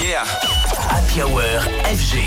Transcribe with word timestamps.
Yeah. 0.00 0.24
Happy 0.88 1.22
Hour 1.22 1.40
FG. 1.84 2.18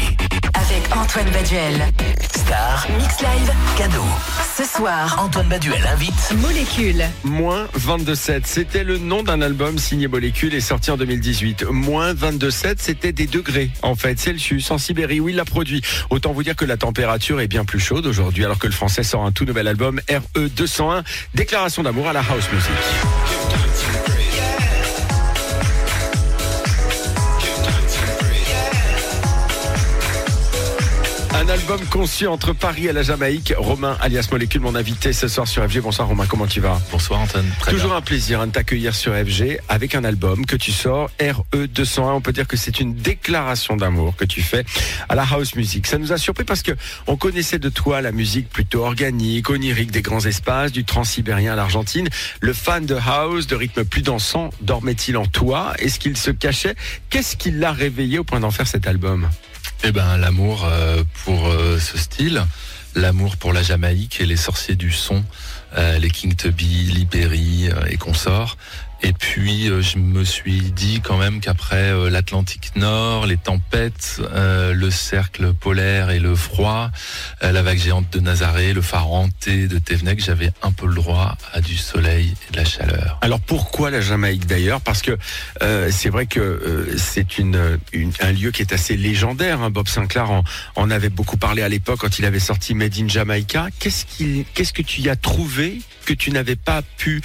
Avec 0.54 0.96
Antoine 0.96 1.30
Baduel. 1.32 1.92
Star. 2.36 2.86
Mix 3.00 3.20
Live. 3.22 3.52
Cadeau. 3.78 4.04
Ce 4.56 4.64
soir, 4.64 5.18
Antoine 5.20 5.48
Baduel 5.48 5.84
invite. 5.92 6.34
Molécule. 6.38 7.04
Moins 7.24 7.68
22,7, 7.78 8.42
c'était 8.46 8.84
le 8.84 9.00
nom 9.00 9.24
d'un 9.24 9.42
album 9.42 9.80
signé 9.80 10.08
Molécule 10.08 10.54
et 10.54 10.62
sorti 10.62 10.92
en 10.92 10.98
2018. 10.98 11.66
Moins 11.72 12.14
22,7, 12.14 12.76
c'était 12.78 13.12
des 13.12 13.26
degrés, 13.28 13.72
en 13.82 13.96
fait. 13.96 14.20
Celsius, 14.20 14.70
en 14.70 14.78
Sibérie, 14.78 15.20
où 15.20 15.30
il 15.30 15.36
l'a 15.36 15.46
produit. 15.46 15.82
Autant 16.12 16.32
vous 16.32 16.44
dire 16.44 16.56
que 16.56 16.66
la 16.66 16.78
température 16.78 17.42
est 17.42 17.48
bien 17.48 17.66
plus 17.66 17.80
chaude 17.80 18.06
aujourd'hui, 18.06 18.46
alors 18.46 18.60
que 18.60 18.68
le 18.68 18.74
français 18.74 19.04
sort 19.04 19.26
un 19.26 19.32
tout 19.32 19.46
nouvel 19.46 19.68
album, 19.68 20.00
RE 20.10 20.48
201, 20.48 21.04
déclaration 21.34 21.82
d'amour 21.82 22.08
à 22.08 22.14
la 22.14 22.20
house 22.20 22.50
music. 22.54 23.53
Un 31.44 31.50
album 31.50 31.82
conçu 31.88 32.26
entre 32.26 32.54
Paris 32.54 32.88
et 32.88 32.94
la 32.94 33.04
Jamaïque. 33.04 33.54
Romain, 33.58 33.98
alias 34.00 34.30
Molécule, 34.32 34.62
mon 34.62 34.76
invité 34.76 35.12
ce 35.12 35.28
soir 35.28 35.46
sur 35.46 35.62
FG. 35.70 35.82
Bonsoir 35.82 36.08
Romain, 36.08 36.26
comment 36.26 36.48
tu 36.48 36.62
vas? 36.62 36.82
Bonsoir 36.90 37.20
Antoine. 37.20 37.46
Très 37.60 37.72
Toujours 37.74 37.90
bien. 37.90 37.98
un 37.98 38.02
plaisir 38.02 38.40
hein, 38.40 38.48
de 38.48 38.54
t'accueillir 38.54 38.96
sur 38.96 39.14
FG 39.14 39.60
avec 39.68 39.94
un 39.94 40.06
album 40.06 40.46
que 40.46 40.56
tu 40.56 40.72
sors, 40.72 41.10
RE201. 41.20 42.14
On 42.14 42.22
peut 42.22 42.32
dire 42.32 42.48
que 42.48 42.56
c'est 42.56 42.80
une 42.80 42.94
déclaration 42.94 43.76
d'amour 43.76 44.16
que 44.16 44.24
tu 44.24 44.42
fais 44.42 44.64
à 45.10 45.16
la 45.16 45.24
house 45.24 45.56
music. 45.56 45.86
Ça 45.86 45.98
nous 45.98 46.14
a 46.14 46.18
surpris 46.18 46.46
parce 46.46 46.62
que 46.62 46.72
on 47.08 47.18
connaissait 47.18 47.60
de 47.60 47.68
toi 47.68 48.00
la 48.00 48.14
musique 48.14 48.48
plutôt 48.48 48.86
organique, 48.86 49.50
onirique 49.50 49.92
des 49.92 50.02
grands 50.02 50.26
espaces, 50.26 50.72
du 50.72 50.86
transsibérien 50.86 51.52
à 51.52 51.56
l'Argentine. 51.58 52.08
Le 52.40 52.54
fan 52.54 52.86
de 52.86 52.96
house, 52.96 53.48
de 53.48 53.56
rythme 53.58 53.84
plus 53.84 54.02
dansant, 54.02 54.50
dormait-il 54.62 55.18
en 55.18 55.26
toi? 55.26 55.74
Est-ce 55.80 56.00
qu'il 56.00 56.16
se 56.16 56.32
cachait? 56.32 56.76
Qu'est-ce 57.10 57.36
qui 57.36 57.52
l'a 57.52 57.74
réveillé 57.74 58.18
au 58.18 58.24
point 58.24 58.40
d'en 58.40 58.52
faire 58.52 58.68
cet 58.68 58.88
album? 58.88 59.28
Eh 59.86 59.92
ben 59.92 60.18
l'amour 60.18 60.64
euh, 60.64 61.04
pour 61.26 61.48
euh, 61.48 61.78
ce 61.78 61.98
style, 61.98 62.42
l'amour 62.96 63.36
pour 63.36 63.52
la 63.52 63.62
Jamaïque 63.62 64.22
et 64.22 64.26
les 64.26 64.38
sorciers 64.38 64.76
du 64.76 64.94
son, 64.94 65.26
euh, 65.78 66.00
les 66.00 66.10
King 66.10 66.36
Tubby, 66.36 66.86
Libéry 66.86 67.70
euh, 67.70 67.88
et 67.90 67.98
consorts. 67.98 68.56
Et 69.06 69.12
puis 69.12 69.70
euh, 69.70 69.82
je 69.82 69.98
me 69.98 70.24
suis 70.24 70.72
dit 70.72 71.02
quand 71.02 71.18
même 71.18 71.42
qu'après 71.42 71.92
euh, 71.92 72.10
l'Atlantique 72.10 72.72
Nord, 72.78 73.26
les 73.28 73.36
tempêtes, 73.36 74.22
euh, 74.22 74.74
le 74.74 74.90
cercle 74.90 75.54
polaire 75.54 76.10
et 76.10 76.20
le 76.20 76.36
froid, 76.36 76.90
la 77.42 77.62
vague 77.62 77.78
géante 77.78 78.10
de 78.14 78.20
Nazaré, 78.22 78.74
le 78.74 78.82
phare 78.82 79.12
hanté 79.12 79.68
de 79.68 79.78
Thévenec, 79.78 80.24
j'avais 80.24 80.52
un 80.62 80.72
peu 80.72 80.88
le 80.88 80.96
droit 80.96 81.38
à 81.52 81.60
du 81.60 81.76
soleil 81.76 82.34
et 82.48 82.52
de 82.54 82.58
la 82.58 82.64
chaleur. 82.66 83.18
Alors 83.22 83.42
pourquoi 83.42 83.92
la 83.92 84.00
Jamaïque 84.00 84.46
d'ailleurs? 84.46 84.80
Parce 84.80 85.02
que 85.02 85.18
c'est 85.60 86.10
vrai 86.10 86.26
que 86.26 86.96
c'est 86.98 87.28
un 88.22 88.32
lieu 88.32 88.52
qui 88.52 88.62
est 88.62 88.72
assez 88.74 88.96
légendaire. 88.96 89.62
hein. 89.62 89.70
Bob 89.70 89.88
Sinclair 89.88 90.30
en, 90.76 90.90
avait 90.92 91.10
beaucoup 91.10 91.38
parlé 91.38 91.62
à 91.62 91.70
l'époque 91.70 92.00
quand 92.00 92.20
il 92.20 92.26
avait 92.26 92.40
sorti 92.40 92.74
Made 92.74 92.98
in 92.98 93.08
Jamaica. 93.08 93.68
Qu'est-ce 93.80 94.74
que 94.74 94.82
tu 94.82 95.02
y 95.02 95.10
as 95.10 95.16
trouvé 95.16 95.82
que 96.06 96.14
tu 96.14 96.32
n'avais 96.32 96.56
pas 96.56 96.82
pu 96.98 97.22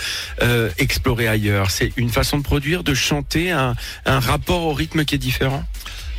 explorer 0.78 1.28
ailleurs? 1.28 1.67
C'est 1.70 1.92
une 1.96 2.10
façon 2.10 2.38
de 2.38 2.42
produire, 2.42 2.84
de 2.84 2.94
chanter, 2.94 3.50
un, 3.50 3.74
rapport 4.06 4.62
au 4.62 4.72
rythme 4.72 5.04
qui 5.04 5.14
est 5.14 5.18
différent? 5.18 5.64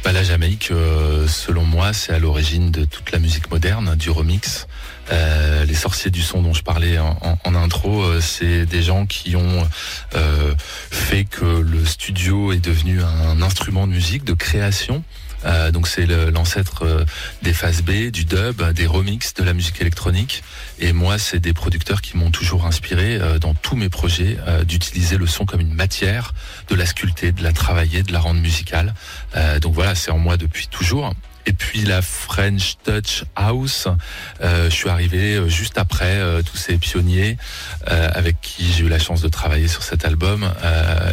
Bah, 0.03 0.11
la 0.13 0.23
Jamaïque, 0.23 0.69
euh, 0.71 1.27
selon 1.27 1.65
moi, 1.65 1.91
c'est 1.91 2.13
à 2.13 2.19
l'origine 2.19 2.71
de 2.71 2.85
toute 2.85 3.11
la 3.11 3.19
musique 3.19 3.51
moderne, 3.51 3.95
du 3.95 4.09
remix. 4.09 4.67
Euh, 5.11 5.65
les 5.65 5.73
sorciers 5.73 6.11
du 6.11 6.21
son 6.21 6.41
dont 6.41 6.53
je 6.53 6.63
parlais 6.63 6.97
en, 6.99 7.55
intro, 7.55 8.03
euh, 8.03 8.21
c'est 8.21 8.65
des 8.65 8.81
gens 8.81 9.05
qui 9.05 9.35
ont 9.35 9.67
fait 10.91 11.25
que 11.25 11.45
le 11.45 11.85
studio 11.85 12.53
est 12.53 12.63
devenu 12.63 13.01
un 13.01 13.41
instrument 13.41 13.87
de 13.87 13.91
musique, 13.91 14.23
de 14.23 14.33
création. 14.33 15.03
Euh, 15.45 15.71
donc 15.71 15.87
c'est 15.87 16.05
l'ancêtre 16.05 16.83
euh, 16.83 17.05
des 17.41 17.53
phases 17.53 17.81
B, 17.81 18.11
du 18.11 18.25
dub, 18.25 18.61
des 18.73 18.87
remixes, 18.87 19.33
de 19.33 19.43
la 19.43 19.53
musique 19.53 19.79
électronique. 19.81 20.43
Et 20.79 20.93
moi, 20.93 21.17
c'est 21.17 21.39
des 21.39 21.53
producteurs 21.53 22.01
qui 22.01 22.17
m'ont 22.17 22.31
toujours 22.31 22.65
inspiré 22.65 23.15
euh, 23.15 23.39
dans 23.39 23.53
tous 23.53 23.75
mes 23.75 23.89
projets 23.89 24.37
d'utiliser 24.65 25.17
le 25.17 25.27
son 25.27 25.45
comme 25.45 25.61
une 25.61 25.73
matière, 25.73 26.33
de 26.69 26.75
la 26.75 26.85
sculpter, 26.85 27.31
de 27.31 27.43
la 27.43 27.51
travailler, 27.51 28.03
de 28.03 28.11
la 28.11 28.19
rendre 28.19 28.41
musicale. 28.41 28.93
Donc 29.61 29.73
voilà, 29.73 29.95
c'est 29.95 30.11
en 30.11 30.17
moi 30.17 30.37
depuis 30.37 30.67
toujours. 30.67 31.13
Et 31.45 31.53
puis 31.53 31.81
la 31.81 32.01
French 32.01 32.75
Touch 32.83 33.23
House, 33.35 33.87
euh, 34.41 34.69
je 34.69 34.75
suis 34.75 34.89
arrivé 34.89 35.35
euh, 35.35 35.47
juste 35.47 35.77
après 35.77 36.17
euh, 36.17 36.41
tous 36.41 36.57
ces 36.57 36.77
pionniers 36.77 37.37
avec 37.85 38.39
qui 38.41 38.71
j'ai 38.71 38.83
eu 38.83 38.89
la 38.89 38.99
chance 38.99 39.21
de 39.21 39.27
travailler 39.29 39.67
sur 39.67 39.81
cet 39.81 40.05
album. 40.05 40.47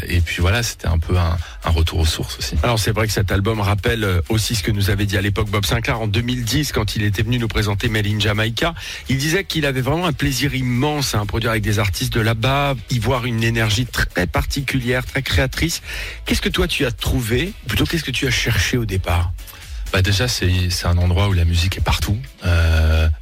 Et 0.08 0.20
puis 0.20 0.40
voilà, 0.40 0.62
c'était 0.62 0.88
un 0.88 0.98
peu 0.98 1.16
un, 1.16 1.36
retour 1.64 2.00
aux 2.00 2.06
sources 2.06 2.36
aussi. 2.38 2.54
Alors 2.62 2.78
c'est 2.78 2.92
vrai 2.92 3.06
que 3.06 3.12
cet 3.12 3.32
album 3.32 3.60
rappelle 3.60 4.20
aussi 4.28 4.54
ce 4.54 4.62
que 4.62 4.70
nous 4.70 4.90
avait 4.90 5.06
dit 5.06 5.16
à 5.16 5.22
l'époque 5.22 5.48
Bob 5.48 5.64
Sinclair 5.64 6.00
en 6.00 6.06
2010 6.06 6.72
quand 6.72 6.96
il 6.96 7.02
était 7.02 7.22
venu 7.22 7.38
nous 7.38 7.48
présenter 7.48 7.88
Made 7.88 8.06
in 8.06 8.18
Jamaica. 8.18 8.74
Il 9.08 9.16
disait 9.16 9.44
qu'il 9.44 9.64
avait 9.64 9.80
vraiment 9.80 10.06
un 10.06 10.12
plaisir 10.12 10.54
immense 10.54 11.14
à 11.14 11.24
produire 11.24 11.50
avec 11.50 11.62
des 11.62 11.78
artistes 11.78 12.12
de 12.12 12.20
là-bas, 12.20 12.74
y 12.90 12.98
voir 12.98 13.24
une 13.24 13.42
énergie 13.42 13.86
très 13.86 14.26
particulière, 14.26 15.04
très 15.04 15.22
créatrice. 15.22 15.82
Qu'est-ce 16.24 16.42
que 16.42 16.48
toi 16.48 16.68
tu 16.68 16.84
as 16.84 16.92
trouvé 16.92 17.52
Plutôt 17.66 17.84
qu'est-ce 17.84 18.04
que 18.04 18.10
tu 18.10 18.26
as 18.26 18.30
cherché 18.30 18.76
au 18.76 18.84
départ? 18.84 19.32
Bah 19.92 20.02
déjà, 20.02 20.28
c'est 20.28 20.68
un 20.84 20.98
endroit 20.98 21.28
où 21.28 21.32
la 21.32 21.44
musique 21.44 21.78
est 21.78 21.84
partout. 21.84 22.18
Euh, 22.44 22.75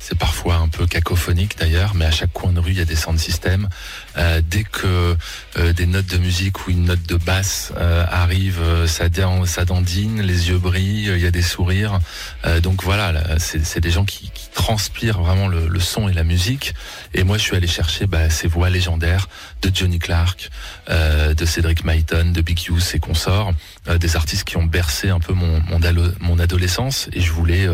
c'est 0.06 0.18
parfois 0.18 0.56
un 0.56 0.68
peu 0.68 0.86
cacophonique 0.86 1.56
d'ailleurs, 1.58 1.94
mais 1.94 2.04
à 2.04 2.10
chaque 2.10 2.32
coin 2.34 2.52
de 2.52 2.60
rue, 2.60 2.72
il 2.72 2.76
y 2.76 2.82
a 2.82 2.84
des 2.84 2.94
sound 2.94 3.18
systems. 3.18 3.70
Euh, 4.18 4.42
dès 4.46 4.62
que 4.62 5.16
euh, 5.56 5.72
des 5.72 5.86
notes 5.86 6.08
de 6.08 6.18
musique 6.18 6.66
ou 6.66 6.72
une 6.72 6.84
note 6.84 7.04
de 7.04 7.16
basse 7.16 7.72
euh, 7.78 8.04
arrive, 8.10 8.60
euh, 8.60 8.86
ça, 8.86 9.06
ça 9.46 9.64
dandine, 9.64 10.20
les 10.20 10.50
yeux 10.50 10.58
brillent, 10.58 11.10
il 11.14 11.22
y 11.22 11.26
a 11.26 11.30
des 11.30 11.40
sourires. 11.40 12.00
Euh, 12.44 12.60
donc 12.60 12.84
voilà, 12.84 13.12
là, 13.12 13.38
c'est 13.38 13.80
des 13.80 13.90
gens 13.90 14.04
qui, 14.04 14.30
qui 14.34 14.50
transpirent 14.52 15.22
vraiment 15.22 15.48
le, 15.48 15.68
le 15.68 15.80
son 15.80 16.06
et 16.06 16.12
la 16.12 16.22
musique. 16.24 16.74
Et 17.14 17.24
moi, 17.24 17.38
je 17.38 17.42
suis 17.44 17.56
allé 17.56 17.66
chercher 17.66 18.06
bah, 18.06 18.28
ces 18.28 18.46
voix 18.46 18.68
légendaires 18.68 19.30
de 19.62 19.70
Johnny 19.72 19.98
Clark, 19.98 20.50
euh, 20.90 21.32
de 21.32 21.46
Cédric 21.46 21.82
Mayton, 21.82 22.30
de 22.30 22.42
Big 22.42 22.62
Youth 22.64 22.90
et 22.92 22.98
consorts, 22.98 23.54
des 23.98 24.16
artistes 24.16 24.44
qui 24.44 24.58
ont 24.58 24.64
bercé 24.64 25.08
un 25.08 25.20
peu 25.20 25.32
mon, 25.32 25.62
mon, 25.62 25.80
mon 26.20 26.38
adolescence. 26.38 27.08
Et 27.14 27.22
je 27.22 27.32
voulais 27.32 27.66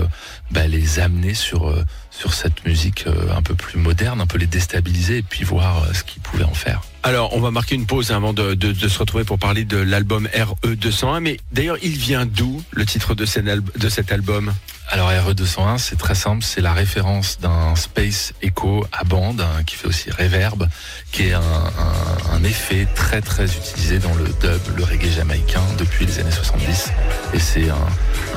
bah, 0.53 0.69
les 0.69 1.01
amener 1.01 1.35
sur, 1.35 1.75
sur 2.11 2.35
cette 2.35 2.65
musique 2.67 3.05
euh, 3.07 3.35
un 3.35 3.43
peu 3.43 3.55
plus 3.55 3.79
moderne, 3.79 4.21
un 4.21 4.27
peu 4.27 4.39
les 4.39 4.47
déstabiliser 4.47 5.19
et 5.19 5.23
puis 5.23 5.45
voir 5.45 5.83
euh, 5.83 5.93
ce 5.93 6.05
qu'ils 6.05 6.23
pouvaient 6.23 6.45
en 6.45 6.55
faire. 6.55 6.83
Alors 7.03 7.35
on 7.35 7.41
va 7.41 7.51
marquer 7.51 7.77
une 7.77 7.87
pause 7.87 8.11
avant 8.11 8.33
de, 8.33 8.57
se 8.75 8.99
retrouver 8.99 9.25
pour 9.25 9.39
parler 9.39 9.65
de 9.65 9.79
l'album 9.79 10.29
RE201. 10.35 11.21
Mais 11.21 11.39
d'ailleurs 11.53 11.79
il 11.83 11.93
vient 11.93 12.27
d'où 12.27 12.63
le 12.73 12.85
titre 12.85 13.15
de 13.15 13.25
cet 13.25 14.13
album? 14.13 14.53
Alors 14.93 15.11
RE201, 15.13 15.79
c'est 15.79 15.97
très 15.97 16.17
simple, 16.17 16.43
c'est 16.43 16.61
la 16.61 16.73
référence 16.73 17.39
d'un 17.39 17.77
Space 17.77 18.33
Echo 18.43 18.85
à 18.91 19.05
bande, 19.05 19.41
hein, 19.41 19.63
qui 19.65 19.77
fait 19.77 19.87
aussi 19.87 20.11
reverb, 20.11 20.67
qui 21.13 21.29
est 21.29 21.33
un, 21.33 21.41
un- 21.41 22.33
un 22.35 22.43
effet 22.43 22.89
très 22.97 23.21
très 23.21 23.45
utilisé 23.45 23.99
dans 24.01 24.13
le 24.15 24.25
dub, 24.25 24.61
le 24.77 24.83
reggae 24.83 25.09
jamaïcain 25.15 25.63
depuis 25.79 26.07
les 26.07 26.19
années 26.19 26.33
70. 26.33 26.91
Et 27.35 27.39
c'est 27.39 27.71
un, 27.71 27.77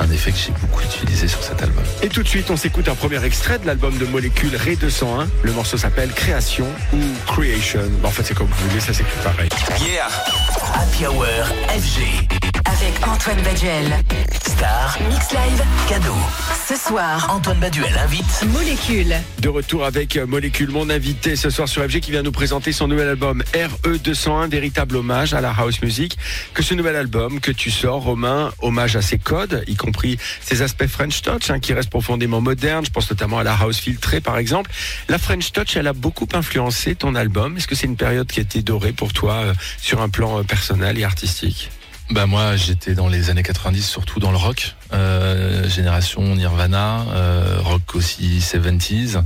un 0.00 0.10
effet 0.12 0.30
que 0.30 0.38
j'ai 0.38 0.52
beaucoup 0.60 0.80
utilisé 0.82 1.26
sur 1.26 1.42
cet 1.42 1.60
album. 1.60 1.82
Et 2.02 2.08
tout 2.08 2.22
de 2.22 2.28
suite, 2.28 2.48
on 2.50 2.56
s'écoute 2.56 2.88
un 2.88 2.94
premier 2.94 3.22
extrait 3.24 3.58
de 3.58 3.66
l'album 3.66 3.98
de 3.98 4.04
Molécule 4.06 4.54
Ré 4.54 4.76
201. 4.76 5.26
Le 5.42 5.52
morceau 5.52 5.76
s'appelle 5.76 6.12
Création 6.12 6.68
ou 6.92 6.98
Creation. 7.26 7.80
Bon, 8.00 8.08
en 8.08 8.12
fait, 8.12 8.22
c'est 8.22 8.34
comme 8.34 8.46
vous 8.46 8.68
voulez, 8.68 8.80
ça 8.80 8.92
s'écoute 8.92 9.20
pareil. 9.24 9.48
Yeah. 9.80 10.06
Happy 10.72 11.04
Hour 11.06 11.26
FG. 11.68 12.43
Avec 12.94 13.08
Antoine 13.08 13.42
Baduel. 13.42 14.04
Star. 14.46 14.98
Mix 15.08 15.32
Live. 15.32 15.64
Cadeau. 15.88 16.14
Ce 16.68 16.76
soir, 16.76 17.26
Antoine 17.30 17.58
Baduel 17.58 17.92
invite. 17.98 18.44
Molécule. 18.52 19.14
De 19.40 19.48
retour 19.48 19.84
avec 19.84 20.16
euh, 20.16 20.26
Molécule, 20.26 20.70
mon 20.70 20.88
invité 20.90 21.34
ce 21.34 21.50
soir 21.50 21.66
sur 21.66 21.82
FG 21.82 22.00
qui 22.00 22.10
vient 22.12 22.22
nous 22.22 22.30
présenter 22.30 22.72
son 22.72 22.86
nouvel 22.86 23.08
album 23.08 23.42
RE201, 23.52 24.48
véritable 24.48 24.96
hommage 24.96 25.34
à 25.34 25.40
la 25.40 25.50
house 25.50 25.82
music. 25.82 26.16
Que 26.52 26.62
ce 26.62 26.74
nouvel 26.74 26.94
album 26.94 27.40
que 27.40 27.50
tu 27.50 27.70
sors, 27.70 28.02
Romain, 28.02 28.52
hommage 28.60 28.96
à 28.96 29.02
ses 29.02 29.18
codes, 29.18 29.64
y 29.66 29.74
compris 29.74 30.18
ses 30.40 30.62
aspects 30.62 30.86
French 30.86 31.22
Touch, 31.22 31.50
hein, 31.50 31.58
qui 31.58 31.72
restent 31.72 31.90
profondément 31.90 32.40
modernes. 32.40 32.84
Je 32.84 32.90
pense 32.90 33.10
notamment 33.10 33.38
à 33.38 33.44
la 33.44 33.54
house 33.54 33.78
filtrée, 33.78 34.20
par 34.20 34.38
exemple. 34.38 34.70
La 35.08 35.18
French 35.18 35.50
Touch, 35.52 35.76
elle 35.76 35.88
a 35.88 35.94
beaucoup 35.94 36.28
influencé 36.32 36.94
ton 36.94 37.14
album. 37.14 37.56
Est-ce 37.56 37.66
que 37.66 37.74
c'est 37.74 37.86
une 37.86 37.96
période 37.96 38.28
qui 38.28 38.40
a 38.40 38.42
été 38.42 38.62
dorée 38.62 38.92
pour 38.92 39.12
toi 39.12 39.34
euh, 39.34 39.54
sur 39.80 40.00
un 40.00 40.08
plan 40.08 40.38
euh, 40.38 40.42
personnel 40.42 40.98
et 40.98 41.04
artistique? 41.04 41.70
Bah 42.10 42.26
moi 42.26 42.54
j'étais 42.54 42.94
dans 42.94 43.08
les 43.08 43.30
années 43.30 43.42
90 43.42 43.82
surtout 43.82 44.20
dans 44.20 44.30
le 44.30 44.36
rock, 44.36 44.74
euh, 44.92 45.66
génération 45.68 46.22
Nirvana, 46.36 47.06
euh, 47.08 47.56
rock 47.60 47.94
aussi 47.94 48.40
70s. 48.40 49.22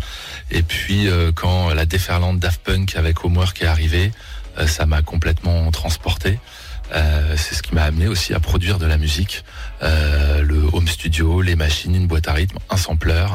Et 0.52 0.62
puis 0.62 1.08
euh, 1.08 1.32
quand 1.34 1.70
la 1.74 1.86
déferlante 1.86 2.38
Daft 2.38 2.62
Punk 2.62 2.94
avec 2.94 3.24
Homework 3.24 3.60
est 3.62 3.66
arrivée, 3.66 4.12
ça 4.66 4.86
m'a 4.86 5.02
complètement 5.02 5.70
transporté. 5.70 6.38
C'est 6.90 7.54
ce 7.54 7.62
qui 7.62 7.74
m'a 7.74 7.82
amené 7.82 8.08
aussi 8.08 8.34
à 8.34 8.40
produire 8.40 8.78
de 8.78 8.86
la 8.86 8.96
musique. 8.96 9.44
Le 9.82 10.68
home 10.72 10.88
studio, 10.88 11.42
les 11.42 11.54
machines, 11.54 11.94
une 11.94 12.08
boîte 12.08 12.26
à 12.26 12.32
rythme, 12.32 12.58
un 12.68 12.76
sampler. 12.76 13.26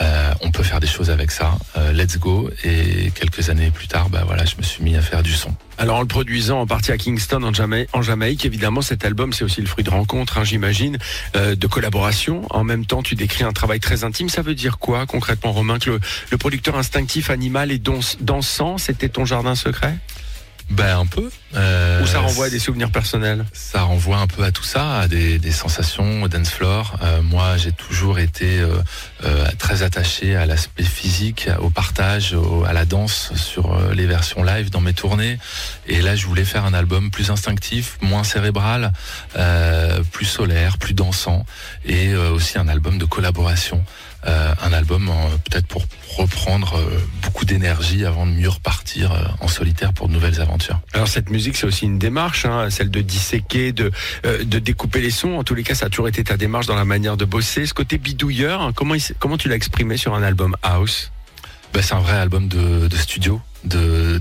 Euh, 0.00 0.34
on 0.40 0.50
peut 0.50 0.64
faire 0.64 0.80
des 0.80 0.88
choses 0.88 1.10
avec 1.10 1.30
ça. 1.30 1.56
Let's 1.92 2.18
go. 2.18 2.50
Et 2.64 3.12
quelques 3.14 3.33
années 3.50 3.70
plus 3.70 3.88
tard, 3.88 4.08
bah 4.10 4.22
voilà, 4.26 4.44
je 4.44 4.56
me 4.56 4.62
suis 4.62 4.82
mis 4.82 4.96
à 4.96 5.02
faire 5.02 5.22
du 5.22 5.32
son. 5.32 5.54
Alors 5.78 5.96
en 5.96 6.00
le 6.00 6.06
produisant 6.06 6.60
en 6.60 6.66
partie 6.66 6.92
à 6.92 6.98
Kingston 6.98 7.42
en, 7.42 7.52
Jamaïque, 7.52 7.88
en 7.92 8.02
Jamaïque 8.02 8.44
évidemment 8.44 8.80
cet 8.80 9.04
album 9.04 9.32
c'est 9.32 9.44
aussi 9.44 9.60
le 9.60 9.66
fruit 9.66 9.84
de 9.84 9.90
rencontres, 9.90 10.38
hein, 10.38 10.44
j'imagine, 10.44 10.98
euh, 11.36 11.56
de 11.56 11.66
collaboration. 11.66 12.46
En 12.50 12.64
même 12.64 12.86
temps 12.86 13.02
tu 13.02 13.14
décris 13.14 13.44
un 13.44 13.52
travail 13.52 13.80
très 13.80 14.04
intime. 14.04 14.28
Ça 14.28 14.42
veut 14.42 14.54
dire 14.54 14.78
quoi 14.78 15.06
concrètement 15.06 15.52
Romain 15.52 15.78
que 15.78 15.90
le, 15.90 16.00
le 16.30 16.38
producteur 16.38 16.76
instinctif 16.76 17.30
animal 17.30 17.72
et 17.72 17.78
dansant? 17.78 18.78
C'était 18.78 19.08
ton 19.08 19.24
jardin 19.24 19.54
secret? 19.54 19.96
Ben 20.70 20.98
un 20.98 21.06
peu. 21.06 21.30
Euh, 21.56 22.02
Ou 22.02 22.06
ça 22.06 22.20
renvoie 22.20 22.46
à 22.46 22.50
des 22.50 22.58
souvenirs 22.58 22.90
personnels 22.90 23.44
Ça 23.52 23.82
renvoie 23.82 24.18
un 24.18 24.26
peu 24.26 24.42
à 24.42 24.50
tout 24.50 24.64
ça, 24.64 25.00
à 25.00 25.08
des, 25.08 25.38
des 25.38 25.52
sensations, 25.52 26.22
au 26.22 26.28
dance 26.28 26.50
floor. 26.50 26.96
Euh, 27.02 27.22
moi, 27.22 27.56
j'ai 27.56 27.72
toujours 27.72 28.18
été 28.18 28.60
euh, 28.60 28.76
euh 29.24 29.46
très 29.58 29.82
attaché 29.82 30.36
à 30.36 30.46
l'aspect 30.46 30.84
physique, 30.84 31.48
au 31.60 31.70
partage, 31.70 32.36
à 32.66 32.72
la 32.72 32.84
danse 32.84 33.32
sur 33.36 33.78
les 33.92 34.06
versions 34.06 34.42
live 34.42 34.70
dans 34.70 34.80
mes 34.80 34.94
tournées. 34.94 35.38
Et 35.86 36.02
là, 36.02 36.16
je 36.16 36.26
voulais 36.26 36.44
faire 36.44 36.64
un 36.64 36.74
album 36.74 37.10
plus 37.10 37.30
instinctif, 37.30 37.98
moins 38.00 38.24
cérébral, 38.24 38.92
euh, 39.36 40.02
plus 40.12 40.26
solaire, 40.26 40.78
plus 40.78 40.94
dansant, 40.94 41.46
et 41.84 42.14
aussi 42.14 42.58
un 42.58 42.68
album 42.68 42.98
de 42.98 43.04
collaboration. 43.04 43.84
Un 44.26 44.72
album 44.72 45.10
peut-être 45.50 45.66
pour 45.66 45.84
reprendre 46.16 46.80
beaucoup 47.22 47.44
d'énergie 47.44 48.04
avant 48.04 48.26
de 48.26 48.32
mieux 48.32 48.48
repartir 48.48 49.12
en 49.40 49.48
solitaire 49.48 49.92
pour 49.92 50.08
de 50.08 50.12
nouvelles 50.12 50.40
aventures. 50.40 50.80
Alors 50.92 51.08
cette 51.08 51.30
musique, 51.30 51.56
c'est 51.56 51.66
aussi 51.66 51.84
une 51.84 51.98
démarche, 51.98 52.46
hein, 52.46 52.70
celle 52.70 52.90
de 52.90 53.00
disséquer, 53.00 53.72
de, 53.72 53.90
euh, 54.26 54.44
de 54.44 54.58
découper 54.58 55.00
les 55.00 55.10
sons. 55.10 55.34
En 55.34 55.44
tous 55.44 55.54
les 55.54 55.62
cas, 55.62 55.74
ça 55.74 55.86
a 55.86 55.88
toujours 55.88 56.08
été 56.08 56.24
ta 56.24 56.36
démarche 56.36 56.66
dans 56.66 56.74
la 56.74 56.84
manière 56.84 57.16
de 57.16 57.24
bosser. 57.24 57.66
Ce 57.66 57.74
côté 57.74 57.98
bidouilleur, 57.98 58.62
hein, 58.62 58.72
comment, 58.74 58.94
comment 59.18 59.36
tu 59.36 59.48
l'as 59.48 59.56
exprimé 59.56 59.96
sur 59.96 60.14
un 60.14 60.22
album 60.22 60.56
house? 60.62 61.12
Bah, 61.72 61.82
C'est 61.82 61.94
un 61.94 62.00
vrai 62.00 62.16
album 62.16 62.48
de, 62.48 62.88
de 62.88 62.96
studio 62.96 63.40
de 63.64 64.18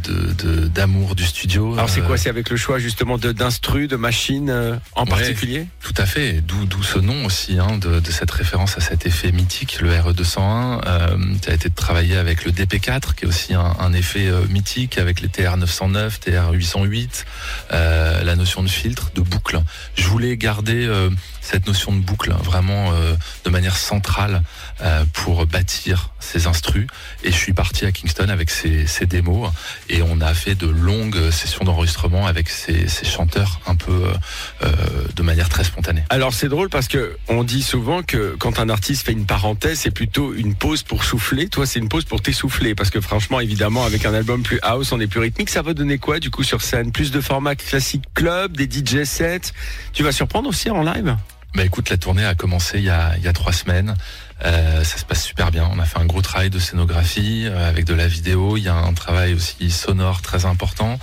d'amour 0.67 1.15
du 1.15 1.25
studio. 1.25 1.73
Alors 1.73 1.89
c'est 1.89 2.01
quoi? 2.01 2.15
Euh, 2.15 2.17
C'est 2.17 2.29
avec 2.29 2.49
le 2.49 2.57
choix 2.57 2.79
justement 2.79 3.17
de 3.17 3.31
d'instru, 3.31 3.87
de 3.87 3.95
machines 3.95 4.49
euh, 4.49 4.75
en 4.95 5.05
particulier? 5.05 5.67
Tout 5.81 5.93
à 5.97 6.05
fait. 6.05 6.41
D'où 6.41 6.65
d'où 6.65 6.83
ce 6.83 6.99
nom 6.99 7.25
aussi 7.25 7.59
hein, 7.59 7.77
de, 7.77 7.99
de, 7.99 8.11
cette 8.11 8.31
référence 8.31 8.77
à 8.77 8.81
cet 8.81 9.05
effet 9.05 9.31
mythique, 9.31 9.81
le 9.81 9.91
RE201. 9.91 10.81
Euh, 10.85 11.17
ça 11.43 11.51
a 11.51 11.53
été 11.53 11.69
de 11.69 11.75
travailler 11.75 12.17
avec 12.17 12.45
le 12.45 12.51
DP4, 12.51 13.15
qui 13.15 13.25
est 13.25 13.27
aussi 13.27 13.53
un, 13.53 13.75
un 13.79 13.93
effet 13.93 14.27
euh, 14.27 14.45
mythique, 14.47 14.97
avec 14.97 15.21
les 15.21 15.27
TR909, 15.27 16.19
TR808, 16.19 17.25
euh, 17.71 18.23
la 18.23 18.35
notion 18.35 18.63
de 18.63 18.69
filtre, 18.69 19.11
de 19.15 19.21
boucle. 19.21 19.61
Je 19.95 20.07
voulais 20.07 20.37
garder 20.37 20.89
cette 21.43 21.67
notion 21.67 21.91
de 21.91 21.99
boucle 21.99 22.31
hein, 22.31 22.39
vraiment 22.43 22.91
de 23.43 23.49
manière 23.49 23.77
centrale 23.77 24.41
pour 25.13 25.45
bâtir 25.45 26.09
ces 26.19 26.47
instrus. 26.47 26.87
Et 27.23 27.31
je 27.31 27.37
suis 27.37 27.53
parti 27.53 27.85
à 27.85 27.91
Kingston 27.91 28.29
avec 28.29 28.49
ces, 28.49 28.87
ces 28.87 29.05
démos 29.05 29.51
et 29.89 30.01
on 30.01 30.21
a 30.21 30.33
fait 30.33 30.55
de 30.55 30.67
longues 30.67 31.31
sessions 31.31 31.63
d'enregistrement 31.65 32.25
avec 32.27 32.49
ces, 32.49 32.87
chanteurs 33.03 33.59
un 33.67 33.75
peu 33.75 33.91
euh, 33.91 34.13
euh, 34.63 34.71
de 35.15 35.23
manière 35.23 35.49
très 35.49 35.63
spontanée. 35.63 36.03
Alors 36.09 36.33
c'est 36.33 36.49
drôle 36.49 36.69
parce 36.69 36.87
que 36.87 37.17
on 37.27 37.43
dit 37.43 37.61
souvent 37.61 38.01
que 38.01 38.35
quand 38.39 38.59
un 38.59 38.69
artiste 38.69 39.05
fait 39.05 39.11
une 39.11 39.25
parenthèse, 39.25 39.79
c'est 39.79 39.91
plutôt 39.91 40.33
une 40.33 40.55
pause 40.55 40.83
pour 40.83 41.03
souffler. 41.03 41.47
Toi, 41.47 41.65
c'est 41.65 41.79
une 41.79 41.89
pause 41.89 42.05
pour 42.05 42.21
t'essouffler 42.21 42.75
parce 42.75 42.89
que 42.89 43.01
franchement, 43.01 43.39
évidemment, 43.39 43.83
avec 43.83 44.05
un 44.05 44.13
album 44.13 44.43
plus 44.43 44.59
house, 44.63 44.91
on 44.91 44.99
est 44.99 45.07
plus 45.07 45.19
rythmique. 45.19 45.49
Ça 45.49 45.61
va 45.61 45.73
donner 45.73 45.97
quoi 45.97 46.19
du 46.19 46.29
coup 46.29 46.43
sur 46.43 46.61
scène? 46.61 46.91
Plus 46.91 47.11
de 47.11 47.21
format 47.21 47.55
classique 47.55 48.05
club, 48.13 48.55
des 48.55 48.69
DJ 48.69 49.03
sets? 49.03 49.53
Tu 49.91 50.03
vas 50.03 50.11
surprendre 50.11 50.49
aussi 50.49 50.69
en 50.69 50.83
live? 50.83 51.15
Bah 51.53 51.63
écoute, 51.63 51.89
la 51.89 51.97
tournée 51.97 52.25
a 52.25 52.35
commencé 52.35 52.79
il 52.79 52.85
y 52.85 52.89
a, 52.89 53.15
il 53.17 53.23
y 53.23 53.27
a 53.27 53.33
trois 53.33 53.53
semaines. 53.53 53.95
Euh, 54.45 54.83
ça 54.83 54.97
se 54.97 55.05
passe 55.05 55.23
super 55.23 55.51
bien. 55.51 55.69
On 55.71 55.79
a 55.79 55.85
fait 55.85 55.99
un 55.99 56.05
gros 56.05 56.21
travail 56.21 56.49
de 56.49 56.59
scénographie 56.59 57.45
euh, 57.45 57.69
avec 57.69 57.85
de 57.85 57.93
la 57.93 58.07
vidéo. 58.07 58.57
Il 58.57 58.63
y 58.63 58.69
a 58.69 58.75
un 58.75 58.93
travail 58.93 59.33
aussi 59.33 59.71
sonore 59.71 60.21
très 60.21 60.45
important. 60.45 60.99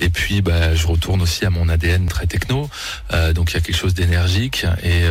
Et 0.00 0.08
puis, 0.08 0.42
bah, 0.42 0.74
je 0.74 0.86
retourne 0.86 1.22
aussi 1.22 1.44
à 1.44 1.50
mon 1.50 1.68
ADN 1.68 2.06
très 2.06 2.26
techno. 2.26 2.68
Euh, 3.12 3.32
donc, 3.32 3.52
il 3.52 3.54
y 3.54 3.56
a 3.58 3.60
quelque 3.60 3.76
chose 3.76 3.94
d'énergique. 3.94 4.66
Et 4.82 5.02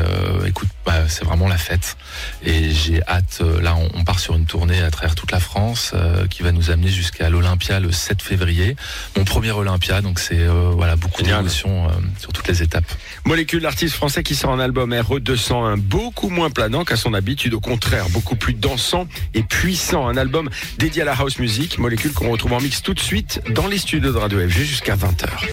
écoute, 0.45 0.69
bah, 0.85 1.07
c'est 1.07 1.25
vraiment 1.25 1.47
la 1.47 1.57
fête. 1.57 1.97
Et 2.43 2.71
j'ai 2.71 3.01
hâte. 3.07 3.41
Là, 3.61 3.75
on, 3.75 3.89
on, 3.99 4.03
part 4.03 4.19
sur 4.19 4.35
une 4.35 4.45
tournée 4.45 4.81
à 4.81 4.91
travers 4.91 5.15
toute 5.15 5.31
la 5.31 5.39
France 5.39 5.93
qui 6.29 6.43
va 6.43 6.51
nous 6.51 6.71
amener 6.71 6.89
jusqu'à 6.89 7.29
l'Olympia 7.29 7.79
le 7.79 7.91
7 7.91 8.21
février. 8.21 8.75
Mon 9.17 9.23
premier 9.23 9.51
Olympia. 9.51 10.01
Donc, 10.01 10.19
c'est 10.19 10.45
voilà 10.45 10.95
beaucoup 10.95 11.21
d'émotions 11.21 11.87
sur 12.19 12.31
toutes 12.31 12.47
les 12.47 12.63
étapes. 12.63 12.85
Molécule, 13.25 13.63
l'artiste 13.63 13.95
français 13.95 14.23
qui 14.23 14.35
sort 14.35 14.51
un 14.51 14.59
album 14.59 14.93
RE 14.93 15.19
201 15.19 15.77
beaucoup 15.77 16.29
moins 16.29 16.49
planant 16.49 16.83
qu'à 16.83 16.95
son 16.95 17.13
habitude 17.13 17.53
contraire, 17.73 18.07
beaucoup 18.09 18.35
plus 18.35 18.53
dansant 18.53 19.07
et 19.33 19.41
puissant. 19.41 20.07
Un 20.07 20.15
album 20.15 20.47
dédié 20.77 21.01
à 21.01 21.05
la 21.05 21.13
house 21.13 21.39
music, 21.39 21.79
molécule 21.79 22.13
qu'on 22.13 22.29
retrouve 22.29 22.53
en 22.53 22.61
mix 22.61 22.83
tout 22.83 22.93
de 22.93 22.99
suite 22.99 23.41
dans 23.49 23.65
les 23.65 23.79
studios 23.79 24.13
de 24.13 24.17
Radio 24.19 24.47
FG 24.47 24.59
jusqu'à 24.59 24.95
20h. 24.95 25.33